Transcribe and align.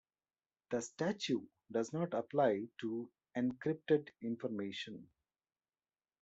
The 0.71 0.81
statute 0.81 1.47
does 1.71 1.93
not 1.93 2.15
apply 2.15 2.69
to 2.79 3.07
"encrypted" 3.37 4.09
information. 4.19 5.07